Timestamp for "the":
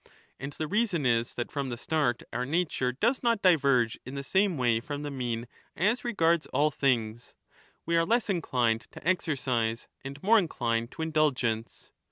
0.53-0.67, 1.69-1.77, 4.15-4.23, 5.03-5.11